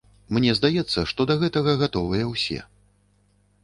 [0.37, 2.59] Мне здаецца, што да гэтага гатовыя ўсе.